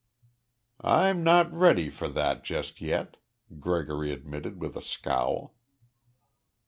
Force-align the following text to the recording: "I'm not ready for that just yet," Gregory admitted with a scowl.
"I'm 0.83 1.23
not 1.23 1.53
ready 1.53 1.87
for 1.91 2.07
that 2.07 2.43
just 2.43 2.81
yet," 2.81 3.17
Gregory 3.59 4.11
admitted 4.11 4.59
with 4.59 4.75
a 4.75 4.81
scowl. 4.81 5.53